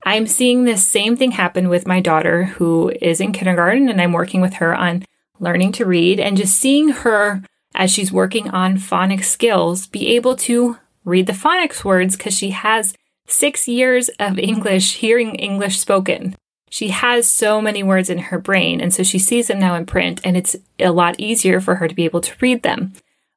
I'm 0.04 0.26
seeing 0.26 0.64
this 0.64 0.86
same 0.86 1.16
thing 1.16 1.30
happen 1.30 1.70
with 1.70 1.86
my 1.86 2.00
daughter 2.00 2.44
who 2.44 2.92
is 3.00 3.18
in 3.18 3.32
kindergarten, 3.32 3.88
and 3.88 3.98
I'm 3.98 4.12
working 4.12 4.42
with 4.42 4.54
her 4.54 4.74
on 4.74 5.06
learning 5.40 5.72
to 5.72 5.86
read 5.86 6.20
and 6.20 6.36
just 6.36 6.54
seeing 6.54 6.90
her 6.90 7.42
as 7.74 7.90
she's 7.90 8.12
working 8.12 8.50
on 8.50 8.76
phonics 8.76 9.24
skills 9.24 9.86
be 9.86 10.14
able 10.14 10.36
to 10.36 10.76
read 11.06 11.26
the 11.26 11.32
phonics 11.32 11.82
words 11.82 12.14
because 12.14 12.36
she 12.36 12.50
has 12.50 12.94
six 13.26 13.66
years 13.66 14.10
of 14.20 14.38
English, 14.38 14.96
hearing 14.96 15.34
English 15.36 15.78
spoken. 15.78 16.36
She 16.68 16.88
has 16.88 17.26
so 17.26 17.62
many 17.62 17.82
words 17.82 18.10
in 18.10 18.18
her 18.18 18.38
brain, 18.38 18.82
and 18.82 18.92
so 18.92 19.02
she 19.02 19.18
sees 19.18 19.48
them 19.48 19.60
now 19.60 19.74
in 19.76 19.86
print, 19.86 20.20
and 20.24 20.36
it's 20.36 20.56
a 20.78 20.90
lot 20.90 21.18
easier 21.18 21.58
for 21.58 21.76
her 21.76 21.88
to 21.88 21.94
be 21.94 22.04
able 22.04 22.20
to 22.20 22.34
read 22.42 22.62
them. 22.62 22.92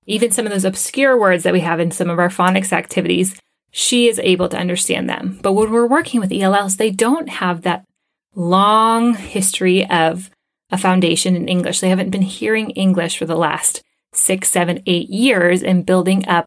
Even 0.09 0.31
some 0.31 0.47
of 0.47 0.51
those 0.51 0.65
obscure 0.65 1.15
words 1.15 1.43
that 1.43 1.53
we 1.53 1.59
have 1.59 1.79
in 1.79 1.91
some 1.91 2.09
of 2.09 2.17
our 2.17 2.29
phonics 2.29 2.73
activities, 2.73 3.39
she 3.69 4.07
is 4.07 4.17
able 4.17 4.49
to 4.49 4.57
understand 4.57 5.07
them. 5.07 5.37
But 5.43 5.53
when 5.53 5.71
we're 5.71 5.85
working 5.85 6.19
with 6.19 6.31
ELLs, 6.31 6.77
they 6.77 6.89
don't 6.89 7.29
have 7.29 7.61
that 7.61 7.85
long 8.33 9.13
history 9.13 9.87
of 9.87 10.31
a 10.71 10.79
foundation 10.79 11.35
in 11.35 11.47
English. 11.47 11.79
They 11.79 11.89
haven't 11.89 12.09
been 12.09 12.23
hearing 12.23 12.71
English 12.71 13.19
for 13.19 13.27
the 13.27 13.35
last 13.35 13.83
six, 14.11 14.49
seven, 14.49 14.81
eight 14.87 15.09
years 15.09 15.61
and 15.61 15.85
building 15.85 16.27
up 16.27 16.45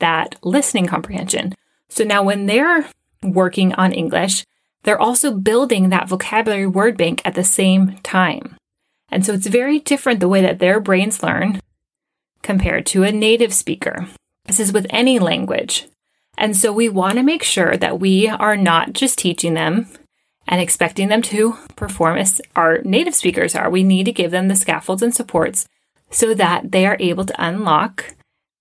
that 0.00 0.34
listening 0.42 0.86
comprehension. 0.86 1.54
So 1.88 2.02
now 2.02 2.24
when 2.24 2.46
they're 2.46 2.88
working 3.22 3.74
on 3.74 3.92
English, 3.92 4.44
they're 4.82 5.00
also 5.00 5.32
building 5.32 5.90
that 5.90 6.08
vocabulary 6.08 6.66
word 6.66 6.96
bank 6.96 7.22
at 7.24 7.34
the 7.34 7.44
same 7.44 7.96
time. 7.98 8.56
And 9.08 9.24
so 9.24 9.34
it's 9.34 9.46
very 9.46 9.78
different 9.78 10.18
the 10.18 10.28
way 10.28 10.42
that 10.42 10.58
their 10.58 10.80
brains 10.80 11.22
learn 11.22 11.60
compared 12.44 12.86
to 12.86 13.02
a 13.02 13.10
native 13.10 13.52
speaker. 13.52 14.06
This 14.44 14.60
is 14.60 14.72
with 14.72 14.86
any 14.90 15.18
language. 15.18 15.88
And 16.38 16.56
so 16.56 16.72
we 16.72 16.88
want 16.88 17.16
to 17.16 17.22
make 17.24 17.42
sure 17.42 17.76
that 17.76 17.98
we 17.98 18.28
are 18.28 18.56
not 18.56 18.92
just 18.92 19.18
teaching 19.18 19.54
them 19.54 19.88
and 20.46 20.60
expecting 20.60 21.08
them 21.08 21.22
to 21.22 21.56
perform 21.74 22.18
as 22.18 22.40
our 22.54 22.82
native 22.82 23.14
speakers 23.14 23.56
are. 23.56 23.70
We 23.70 23.82
need 23.82 24.04
to 24.04 24.12
give 24.12 24.30
them 24.30 24.48
the 24.48 24.56
scaffolds 24.56 25.02
and 25.02 25.14
supports 25.14 25.66
so 26.10 26.34
that 26.34 26.70
they 26.70 26.86
are 26.86 26.98
able 27.00 27.24
to 27.24 27.44
unlock 27.44 28.14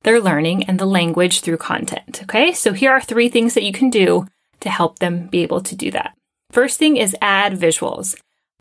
their 0.04 0.22
learning 0.22 0.63
and 0.63 0.80
the 0.80 0.86
language 0.86 1.42
through 1.42 1.58
content. 1.58 2.22
Okay, 2.24 2.54
so 2.54 2.74
here 2.74 2.92
are 2.92 3.02
three 3.02 3.30
things 3.30 3.54
that 3.54 3.63
you 3.63 3.74
can 3.74 3.90
do 3.90 4.28
to 4.62 4.70
help 4.70 5.00
them 5.00 5.28
be 5.28 5.44
able 5.44 5.62
to 5.62 5.75
do 5.75 5.92
that. 5.92 6.16
First 6.52 6.80
thing 6.80 6.98
is 6.98 7.16
add 7.22 7.54
visuals. 7.54 8.16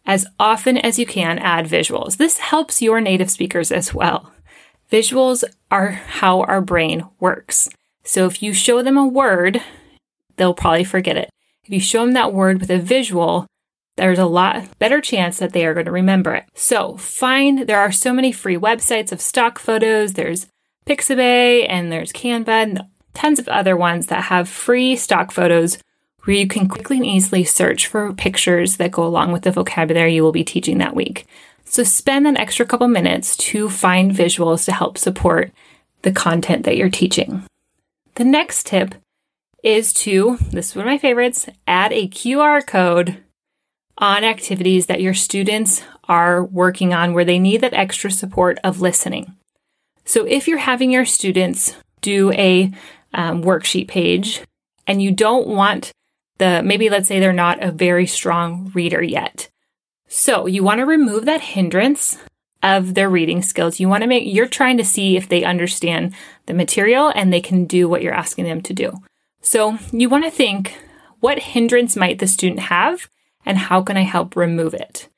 As 0.05 0.27
often 0.41 0.79
as 0.79 0.99
you 0.99 1.07
can, 1.07 1.39
add 1.39 1.67
visuals. 1.67 2.17
This 2.17 2.39
helps 2.39 2.83
your 2.83 3.01
native 3.01 3.31
speakers 3.31 3.71
as 3.71 3.95
well. 3.95 4.33
Visuals 4.93 5.43
are 5.71 5.93
how 5.93 6.43
our 6.43 6.61
brain 6.61 7.07
works. 7.19 7.71
So 8.05 8.27
if 8.27 8.43
you 8.43 8.53
show 8.53 8.83
them 8.83 8.99
a 8.99 9.07
word, 9.07 9.63
they'll 10.37 10.53
probably 10.53 10.85
forget 10.85 11.17
it. 11.17 11.31
If 11.65 11.71
you 11.71 11.81
show 11.81 12.05
them 12.05 12.13
that 12.13 12.35
word 12.35 12.61
with 12.61 12.71
a 12.71 12.79
visual, 12.79 13.47
there's 13.97 14.19
a 14.19 14.27
lot 14.27 14.79
better 14.79 15.01
chance 15.01 15.39
that 15.39 15.55
they 15.55 15.65
are 15.65 15.73
going 15.73 15.87
to 15.87 15.93
remember 15.93 16.35
it. 16.35 16.45
So 16.55 16.99
find, 16.99 17.61
there 17.61 17.81
are 17.81 17.91
so 17.91 18.13
many 18.13 18.33
free 18.33 18.57
websites 18.57 19.13
of 19.13 19.23
stock 19.23 19.59
photos. 19.59 20.13
There's 20.13 20.47
Pixabay 20.85 21.67
and 21.71 21.91
there's 21.91 22.13
Canva 22.13 22.49
and 22.49 22.83
tons 23.15 23.39
of 23.39 23.49
other 23.49 23.77
ones 23.77 24.09
that 24.09 24.25
have 24.25 24.47
free 24.47 24.95
stock 24.97 25.33
photos 25.33 25.79
where 26.25 26.37
you 26.37 26.47
can 26.47 26.69
quickly 26.69 26.99
and 26.99 27.07
easily 27.07 27.45
search 27.45 27.87
for 27.87 28.13
pictures 28.13 28.77
that 28.77 28.93
go 28.93 29.05
along 29.05 29.33
with 29.33 29.43
the 29.43 29.53
vocabulary 29.53 30.15
you 30.15 30.23
will 30.23 30.33
be 30.33 30.45
teaching 30.45 30.79
that 30.79 30.95
week. 30.95 31.27
So 31.73 31.85
spend 31.85 32.27
an 32.27 32.37
extra 32.37 32.67
couple 32.67 32.87
minutes 32.87 33.35
to 33.49 33.71
find 33.71 34.13
visuals 34.13 34.67
to 34.67 34.73
help 34.73 34.99
support 34.99 35.53
the 36.03 36.13
content 36.13 36.67
that 36.67 36.77
you're 36.77 36.91
teaching. 36.91 37.45
The 38.17 38.25
next 38.25 38.67
tip 38.67 38.95
is 39.65 39.95
to, 39.95 40.37
this 40.51 40.69
is 40.69 40.77
one 40.77 40.87
of 40.87 40.91
my 40.91 40.99
favorites, 40.99 41.47
add 41.67 41.91
a 41.95 42.09
QR 42.09 42.67
code 42.67 43.25
on 43.97 44.23
activities 44.23 44.85
that 44.85 45.01
your 45.01 45.15
students 45.15 45.83
are 46.05 46.45
working 46.45 46.93
on 46.93 47.15
where 47.15 47.25
they 47.25 47.39
need 47.39 47.63
that 47.63 47.73
extra 47.73 48.11
support 48.11 48.59
of 48.63 48.83
listening. 48.83 49.35
So 50.05 50.27
if 50.27 50.47
you're 50.47 50.59
having 50.59 50.93
your 50.93 51.07
students 51.07 51.75
do 52.03 52.33
a 52.33 52.71
um, 53.15 53.43
worksheet 53.43 53.89
page 53.89 54.43
and 54.87 55.01
you 55.01 55.11
don't 55.11 55.47
want 55.47 55.91
the, 56.37 56.63
maybe 56.63 56.91
let's 56.91 57.09
say 57.09 57.19
they're 57.19 57.33
not 57.33 57.63
a 57.63 57.73
very 57.73 58.07
strong 58.07 58.71
reader 58.75 59.03
yet, 59.03 59.49
so 60.13 60.45
you 60.45 60.63
want 60.63 60.81
to 60.81 60.85
remove 60.85 61.25
that 61.25 61.41
hindrance 61.41 62.19
of 62.63 62.93
their 62.93 63.09
reading 63.09 63.41
skills. 63.41 63.81
You 63.81 63.89
want 63.89 64.03
to 64.03 64.07
make, 64.07 64.25
you're 64.27 64.47
trying 64.47 64.77
to 64.77 64.85
see 64.85 65.17
if 65.17 65.27
they 65.27 65.43
understand 65.43 66.15
the 66.45 66.53
material 66.53 67.11
and 67.15 67.33
they 67.33 67.41
can 67.41 67.65
do 67.65 67.89
what 67.89 68.03
you're 68.03 68.13
asking 68.13 68.45
them 68.45 68.61
to 68.61 68.75
do. 68.75 68.93
So 69.41 69.79
you 69.91 70.11
want 70.11 70.25
to 70.25 70.31
think, 70.31 70.79
what 71.21 71.39
hindrance 71.39 71.97
might 71.97 72.19
the 72.19 72.27
student 72.27 72.61
have 72.61 73.09
and 73.47 73.57
how 73.57 73.81
can 73.81 73.97
I 73.97 74.03
help 74.03 74.37
remove 74.37 74.75
it? 74.75 75.09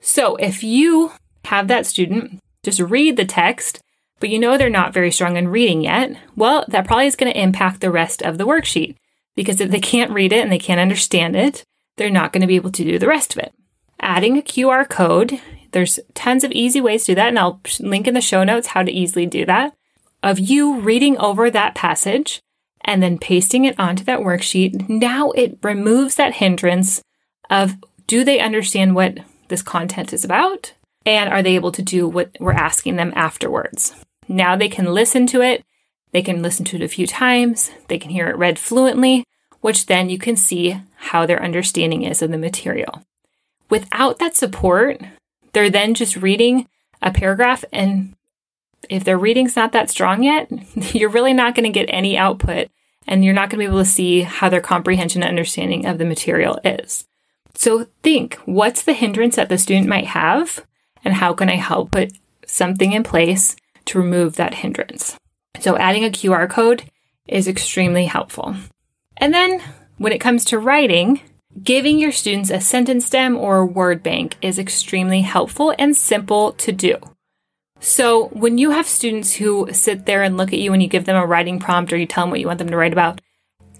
So 0.00 0.34
if 0.36 0.64
you 0.64 1.12
have 1.44 1.68
that 1.68 1.86
student 1.86 2.40
just 2.64 2.80
read 2.80 3.16
the 3.16 3.24
text, 3.24 3.80
but 4.18 4.30
you 4.30 4.38
know 4.40 4.58
they're 4.58 4.68
not 4.68 4.92
very 4.92 5.12
strong 5.12 5.36
in 5.36 5.46
reading 5.46 5.82
yet, 5.82 6.16
well, 6.34 6.64
that 6.66 6.88
probably 6.88 7.06
is 7.06 7.16
going 7.16 7.32
to 7.32 7.40
impact 7.40 7.80
the 7.80 7.90
rest 7.90 8.20
of 8.20 8.36
the 8.36 8.46
worksheet 8.46 8.96
because 9.36 9.60
if 9.60 9.70
they 9.70 9.80
can't 9.80 10.10
read 10.10 10.32
it 10.32 10.42
and 10.42 10.50
they 10.50 10.58
can't 10.58 10.80
understand 10.80 11.36
it, 11.36 11.62
they're 11.96 12.10
not 12.10 12.32
going 12.32 12.40
to 12.40 12.48
be 12.48 12.56
able 12.56 12.72
to 12.72 12.84
do 12.84 12.98
the 12.98 13.06
rest 13.06 13.32
of 13.32 13.38
it. 13.38 13.54
Adding 14.00 14.38
a 14.38 14.42
QR 14.42 14.88
code, 14.88 15.40
there's 15.72 16.00
tons 16.14 16.42
of 16.42 16.52
easy 16.52 16.80
ways 16.80 17.04
to 17.04 17.12
do 17.12 17.16
that, 17.16 17.28
and 17.28 17.38
I'll 17.38 17.60
link 17.78 18.06
in 18.06 18.14
the 18.14 18.20
show 18.20 18.44
notes 18.44 18.68
how 18.68 18.82
to 18.82 18.90
easily 18.90 19.26
do 19.26 19.44
that. 19.46 19.74
Of 20.22 20.38
you 20.38 20.80
reading 20.80 21.16
over 21.18 21.50
that 21.50 21.74
passage 21.74 22.40
and 22.82 23.02
then 23.02 23.18
pasting 23.18 23.64
it 23.64 23.78
onto 23.78 24.04
that 24.04 24.20
worksheet, 24.20 24.88
now 24.88 25.30
it 25.32 25.58
removes 25.62 26.14
that 26.16 26.34
hindrance 26.34 27.02
of 27.48 27.76
do 28.06 28.24
they 28.24 28.40
understand 28.40 28.94
what 28.94 29.18
this 29.48 29.62
content 29.62 30.12
is 30.12 30.24
about? 30.24 30.72
And 31.06 31.30
are 31.30 31.42
they 31.42 31.54
able 31.54 31.72
to 31.72 31.82
do 31.82 32.08
what 32.08 32.36
we're 32.40 32.52
asking 32.52 32.96
them 32.96 33.12
afterwards? 33.14 33.94
Now 34.28 34.56
they 34.56 34.68
can 34.68 34.86
listen 34.86 35.26
to 35.28 35.42
it. 35.42 35.62
They 36.12 36.22
can 36.22 36.42
listen 36.42 36.64
to 36.66 36.76
it 36.76 36.82
a 36.82 36.88
few 36.88 37.06
times. 37.06 37.70
They 37.88 37.98
can 37.98 38.10
hear 38.10 38.28
it 38.28 38.36
read 38.36 38.58
fluently, 38.58 39.24
which 39.60 39.86
then 39.86 40.10
you 40.10 40.18
can 40.18 40.36
see 40.36 40.80
how 40.96 41.26
their 41.26 41.42
understanding 41.42 42.02
is 42.02 42.22
of 42.22 42.30
the 42.30 42.38
material. 42.38 43.02
Without 43.70 44.18
that 44.18 44.36
support, 44.36 45.00
they're 45.52 45.70
then 45.70 45.94
just 45.94 46.16
reading 46.16 46.68
a 47.00 47.10
paragraph 47.10 47.64
and 47.72 48.14
if 48.88 49.04
their 49.04 49.18
reading's 49.18 49.56
not 49.56 49.72
that 49.72 49.90
strong 49.90 50.22
yet, 50.22 50.50
you're 50.94 51.10
really 51.10 51.32
not 51.32 51.54
going 51.54 51.70
to 51.70 51.78
get 51.78 51.86
any 51.88 52.16
output 52.16 52.68
and 53.06 53.24
you're 53.24 53.34
not 53.34 53.50
going 53.50 53.58
to 53.58 53.66
be 53.66 53.70
able 53.70 53.78
to 53.78 53.84
see 53.84 54.22
how 54.22 54.48
their 54.48 54.60
comprehension 54.60 55.22
and 55.22 55.28
understanding 55.28 55.86
of 55.86 55.98
the 55.98 56.04
material 56.04 56.58
is. 56.64 57.06
So 57.54 57.86
think, 58.02 58.36
what's 58.44 58.82
the 58.82 58.92
hindrance 58.92 59.36
that 59.36 59.48
the 59.48 59.58
student 59.58 59.88
might 59.88 60.06
have 60.06 60.64
and 61.04 61.14
how 61.14 61.32
can 61.34 61.48
I 61.48 61.56
help 61.56 61.92
put 61.92 62.12
something 62.46 62.92
in 62.92 63.02
place 63.02 63.56
to 63.86 63.98
remove 63.98 64.36
that 64.36 64.54
hindrance? 64.54 65.16
So 65.60 65.76
adding 65.76 66.04
a 66.04 66.10
QR 66.10 66.48
code 66.48 66.84
is 67.28 67.48
extremely 67.48 68.06
helpful. 68.06 68.56
And 69.16 69.34
then 69.34 69.60
when 69.98 70.12
it 70.12 70.20
comes 70.20 70.44
to 70.46 70.58
writing, 70.58 71.20
giving 71.62 71.98
your 71.98 72.12
students 72.12 72.50
a 72.50 72.60
sentence 72.60 73.06
stem 73.06 73.36
or 73.36 73.58
a 73.58 73.66
word 73.66 74.02
bank 74.02 74.36
is 74.40 74.58
extremely 74.58 75.22
helpful 75.22 75.74
and 75.78 75.96
simple 75.96 76.52
to 76.52 76.72
do. 76.72 76.96
So 77.80 78.28
when 78.28 78.58
you 78.58 78.70
have 78.70 78.86
students 78.86 79.34
who 79.34 79.68
sit 79.72 80.06
there 80.06 80.22
and 80.22 80.36
look 80.36 80.52
at 80.52 80.58
you 80.58 80.72
and 80.72 80.82
you 80.82 80.88
give 80.88 81.06
them 81.06 81.16
a 81.16 81.26
writing 81.26 81.58
prompt 81.58 81.92
or 81.92 81.96
you 81.96 82.06
tell 82.06 82.24
them 82.24 82.30
what 82.30 82.40
you 82.40 82.46
want 82.46 82.58
them 82.58 82.68
to 82.68 82.76
write 82.76 82.92
about 82.92 83.20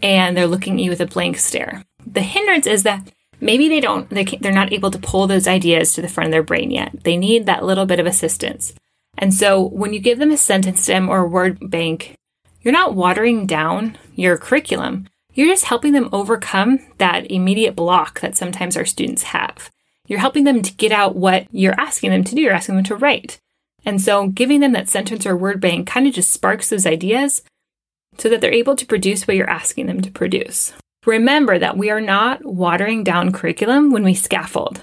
and 0.03 0.37
they're 0.37 0.47
looking 0.47 0.75
at 0.75 0.81
you 0.81 0.91
with 0.91 1.01
a 1.01 1.07
blank 1.07 1.39
stare, 1.39 1.85
the 2.07 2.23
hindrance 2.23 2.67
is 2.67 2.83
that 2.85 3.13
maybe 3.41 3.69
they 3.69 3.81
don't 3.81 4.09
they 4.11 4.25
they're 4.25 4.53
not 4.53 4.73
able 4.73 4.91
to 4.91 4.99
pull 4.99 5.27
those 5.27 5.47
ideas 5.47 5.95
to 5.95 6.03
the 6.03 6.09
front 6.09 6.29
of 6.29 6.33
their 6.33 6.43
brain 6.43 6.71
yet. 6.71 7.05
They 7.05 7.17
need 7.17 7.47
that 7.47 7.65
little 7.65 7.87
bit 7.87 8.01
of 8.01 8.07
assistance. 8.07 8.75
And 9.19 9.35
so 9.35 9.61
when 9.63 9.93
you 9.93 10.01
give 10.01 10.19
them 10.19 10.31
a 10.31 10.37
sentence 10.37 10.83
stem 10.83 11.09
or 11.09 11.19
a 11.19 11.29
word 11.29 11.71
bank 11.71 12.17
you're 12.63 12.73
not 12.73 12.95
watering 12.95 13.47
down 13.47 13.97
your 14.15 14.37
curriculum 14.37 15.07
you're 15.35 15.49
just 15.49 15.67
helping 15.67 15.93
them 15.93 16.09
overcome 16.13 16.81
that 16.99 17.31
immediate 17.31 17.77
block 17.77 18.21
that 18.21 18.37
sometimes 18.37 18.77
our 18.77 18.85
students 18.85 19.25
have. 19.25 19.71
You're 20.07 20.19
helping 20.19 20.45
them 20.45 20.63
to 20.63 20.75
get 20.75 20.93
out 20.93 21.15
what 21.15 21.47
you're 21.53 21.79
asking 21.79 22.11
them 22.11 22.25
to 22.25 22.35
do. 22.35 22.41
You're 22.41 22.53
asking 22.53 22.75
them 22.75 22.85
to 22.85 22.97
write. 22.97 23.39
And 23.85 24.01
so 24.01 24.29
giving 24.29 24.61
them 24.61 24.73
that 24.73 24.89
sentence 24.89 25.25
or 25.25 25.37
word 25.37 25.61
bank 25.61 25.87
kind 25.87 26.07
of 26.07 26.15
just 26.15 26.33
sparks 26.33 26.69
those 26.69 26.87
ideas 26.87 27.43
so 28.19 28.29
that 28.29 28.41
they're 28.41 28.53
able 28.53 28.77
to 28.77 28.87
produce 28.87 29.27
what 29.27 29.37
you're 29.37 29.49
asking 29.49 29.87
them 29.87 30.01
to 30.01 30.11
produce. 30.11 30.73
Remember 31.07 31.59
that 31.59 31.79
we 31.79 31.91
are 31.91 32.01
not 32.01 32.45
watering 32.45 33.05
down 33.05 33.33
curriculum 33.33 33.91
when 33.91 34.03
we 34.03 34.15
scaffold. 34.15 34.83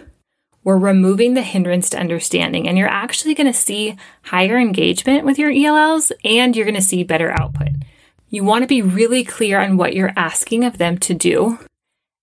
We're 0.63 0.77
removing 0.77 1.33
the 1.33 1.43
hindrance 1.43 1.89
to 1.91 1.99
understanding, 1.99 2.67
and 2.67 2.77
you're 2.77 2.89
actually 2.89 3.35
going 3.35 3.47
to 3.47 3.53
see 3.53 3.95
higher 4.23 4.57
engagement 4.57 5.25
with 5.25 5.37
your 5.37 5.51
ELLs 5.51 6.11
and 6.25 6.55
you're 6.55 6.65
going 6.65 6.75
to 6.75 6.81
see 6.81 7.03
better 7.03 7.31
output. 7.31 7.69
You 8.29 8.43
want 8.43 8.63
to 8.63 8.67
be 8.67 8.81
really 8.81 9.23
clear 9.23 9.61
on 9.61 9.77
what 9.77 9.93
you're 9.93 10.13
asking 10.17 10.65
of 10.65 10.77
them 10.77 10.97
to 10.99 11.13
do 11.13 11.59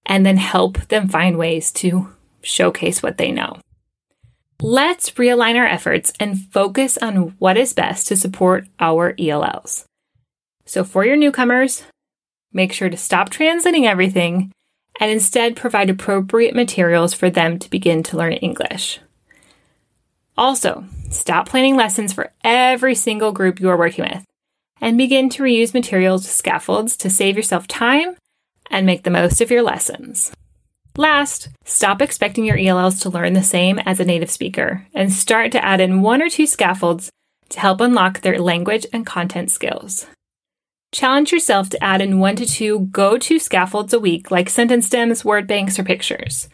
and 0.05 0.27
then 0.27 0.37
help 0.37 0.89
them 0.89 1.09
find 1.09 1.39
ways 1.39 1.73
to 1.73 2.13
showcase 2.43 3.03
what 3.03 3.17
they 3.17 3.33
know. 3.33 3.59
Let's 4.61 5.11
realign 5.13 5.57
our 5.57 5.67
efforts 5.67 6.13
and 6.21 6.39
focus 6.53 6.99
on 6.99 7.35
what 7.39 7.57
is 7.57 7.73
best 7.73 8.07
to 8.09 8.17
support 8.17 8.67
our 8.79 9.15
ELLs. 9.19 9.85
So, 10.67 10.85
for 10.85 11.05
your 11.05 11.17
newcomers, 11.17 11.85
make 12.53 12.73
sure 12.73 12.89
to 12.89 12.97
stop 12.97 13.31
translating 13.31 13.87
everything 13.87 14.53
and 15.01 15.11
instead 15.11 15.57
provide 15.57 15.91
appropriate 15.91 16.55
materials 16.55 17.15
for 17.15 17.29
them 17.31 17.59
to 17.59 17.71
begin 17.71 18.03
to 18.05 18.17
learn 18.17 18.35
English. 18.35 19.01
Also, 20.37 20.85
stop 21.11 21.49
planning 21.49 21.77
lessons 21.77 22.13
for 22.13 22.33
every 22.43 22.95
single 22.95 23.33
group 23.33 23.61
you 23.61 23.69
are 23.71 23.79
working 23.79 24.05
with 24.05 24.25
and 24.85 24.99
begin 24.99 25.31
to 25.31 25.43
reuse 25.43 25.73
materials 25.73 26.25
with 26.25 26.31
scaffolds 26.31 26.95
to 26.95 27.09
save 27.09 27.39
yourself 27.39 27.67
time 27.67 28.15
and 28.71 28.85
make 28.85 29.03
the 29.03 29.11
most 29.11 29.41
of 29.41 29.51
your 29.51 29.63
lessons. 29.63 30.31
Last, 30.99 31.49
stop 31.65 32.03
expecting 32.03 32.45
your 32.45 32.59
ELLs 32.59 33.01
to 33.01 33.09
learn 33.09 33.33
the 33.33 33.43
same 33.43 33.79
as 33.79 33.99
a 33.99 34.05
native 34.05 34.31
speaker 34.31 34.87
and 34.93 35.11
start 35.11 35.53
to 35.53 35.65
add 35.65 35.81
in 35.81 36.03
one 36.03 36.21
or 36.21 36.29
two 36.29 36.47
scaffolds 36.47 37.11
to 37.49 37.61
help 37.61 37.81
unlock 37.81 38.21
their 38.21 38.39
language 38.39 38.85
and 38.93 39.07
content 39.07 39.51
skills. 39.51 40.07
Challenge 40.93 41.33
yourself 41.33 41.71
to 41.71 41.83
add 41.83 42.03
in 42.03 42.21
one 42.21 42.37
to 42.37 42.45
two 42.45 42.81
go 42.93 43.17
to 43.17 43.39
scaffolds 43.39 43.95
a 43.95 43.99
week, 43.99 44.31
like 44.31 44.51
sentence 44.51 44.87
stems, 44.87 45.25
word 45.25 45.47
banks, 45.47 45.79
or 45.79 45.83
pictures. 45.83 46.51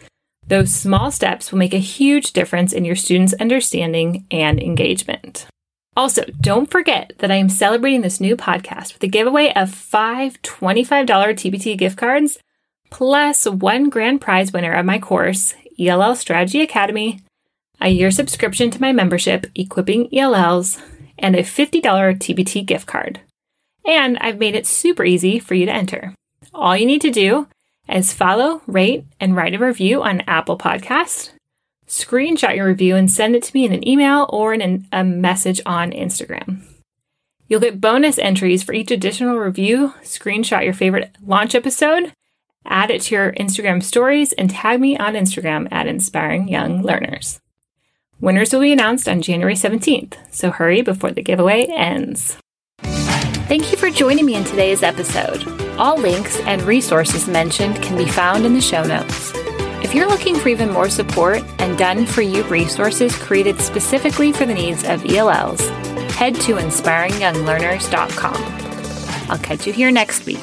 Those 0.47 0.73
small 0.73 1.11
steps 1.11 1.51
will 1.51 1.59
make 1.59 1.75
a 1.75 1.79
huge 1.79 2.33
difference 2.33 2.73
in 2.73 2.85
your 2.85 2.97
students' 2.97 3.35
understanding 3.41 4.25
and 4.31 4.63
engagement. 4.63 5.47
Also, 5.97 6.25
don't 6.41 6.71
forget 6.71 7.13
that 7.19 7.31
I 7.31 7.37
am 7.37 7.49
celebrating 7.49 8.03
this 8.03 8.21
new 8.21 8.37
podcast 8.37 8.95
with 8.95 9.03
a 9.03 9.09
giveaway 9.09 9.53
of 9.55 9.75
five 9.75 10.41
$25 10.43 11.07
TPT 11.07 11.77
gift 11.77 11.97
cards, 11.97 12.39
plus 12.91 13.47
one 13.47 13.89
grand 13.89 14.21
prize 14.21 14.53
winner 14.53 14.73
of 14.73 14.87
my 14.87 14.99
course, 14.99 15.55
ELL 15.79 16.15
Strategy 16.15 16.61
Academy, 16.61 17.21
a 17.81 17.89
year 17.89 18.11
subscription 18.11 18.71
to 18.71 18.81
my 18.81 18.93
membership, 18.93 19.47
Equipping 19.55 20.09
ELLs, 20.13 20.81
and 21.19 21.35
a 21.35 21.43
$50 21.43 21.83
TPT 21.83 22.65
gift 22.65 22.87
card. 22.87 23.21
And 23.87 24.19
I've 24.19 24.39
made 24.39 24.55
it 24.55 24.67
super 24.67 25.05
easy 25.05 25.39
for 25.39 25.55
you 25.55 25.67
to 25.67 25.73
enter. 25.73 26.15
All 26.53 26.77
you 26.77 26.87
need 26.87 27.01
to 27.03 27.11
do 27.11 27.49
is 27.89 28.13
follow, 28.13 28.63
rate, 28.67 29.05
and 29.19 29.35
write 29.35 29.55
a 29.55 29.59
review 29.59 30.03
on 30.03 30.23
Apple 30.23 30.59
Podcast. 30.59 31.31
Screenshot 31.91 32.55
your 32.55 32.69
review 32.69 32.95
and 32.95 33.11
send 33.11 33.35
it 33.35 33.43
to 33.43 33.53
me 33.53 33.65
in 33.65 33.73
an 33.73 33.87
email 33.87 34.27
or 34.29 34.55
in 34.55 34.87
a 34.93 35.03
message 35.03 35.61
on 35.67 35.91
Instagram. 35.91 36.63
You'll 37.49 37.59
get 37.59 37.81
bonus 37.81 38.17
entries 38.17 38.63
for 38.63 38.73
each 38.73 38.93
additional 38.93 39.39
review. 39.39 39.95
Screenshot 40.05 40.63
your 40.63 40.73
favorite 40.73 41.17
launch 41.27 41.57
episode, 41.57 42.13
add 42.65 42.93
it 42.93 43.03
to 43.03 43.17
your 43.17 43.33
Instagram 43.33 43.83
stories, 43.83 44.33
and 44.35 44.49
tag 44.49 44.81
me 44.81 44.97
on 44.99 45.15
Instagram 45.15 45.67
at 45.73 45.89
Inspiring 45.89 46.47
Young 46.47 46.81
Learners. 46.81 47.41
Winners 48.21 48.53
will 48.53 48.61
be 48.61 48.73
announced 48.73 49.09
on 49.09 49.21
January 49.21 49.57
17th, 49.57 50.15
so 50.31 50.53
hurry 50.53 50.83
before 50.83 51.11
the 51.11 51.23
giveaway 51.23 51.65
ends. 51.65 52.37
Thank 53.49 53.73
you 53.73 53.77
for 53.77 53.91
joining 53.91 54.27
me 54.27 54.37
in 54.37 54.45
today's 54.45 54.85
episode. 54.85 55.45
All 55.77 55.97
links 55.97 56.39
and 56.43 56.63
resources 56.63 57.27
mentioned 57.27 57.83
can 57.83 57.97
be 57.97 58.09
found 58.09 58.47
in 58.47 58.55
the 58.55 58.61
show 58.61 58.85
notes. 58.85 59.33
If 59.91 59.97
you're 59.97 60.09
looking 60.09 60.37
for 60.37 60.49
even 60.49 60.71
more 60.71 60.89
support 60.89 61.43
and 61.59 61.77
done 61.77 62.07
for 62.07 62.23
you 62.23 62.45
resources 62.45 63.13
created 63.17 63.61
specifically 63.61 64.31
for 64.31 64.47
the 64.47 64.55
needs 64.55 64.85
of 64.85 65.05
ELLs, 65.05 65.59
head 66.15 66.37
to 66.43 66.55
inspiringyounglearners.com. 66.55 68.37
I'll 69.29 69.39
catch 69.39 69.67
you 69.67 69.73
here 69.73 69.91
next 69.91 70.27
week. 70.27 70.39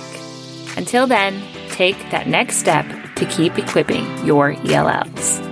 Until 0.76 1.08
then, 1.08 1.42
take 1.70 1.96
that 2.12 2.28
next 2.28 2.58
step 2.58 2.86
to 3.16 3.26
keep 3.28 3.58
equipping 3.58 4.26
your 4.26 4.52
ELLs. 4.66 5.47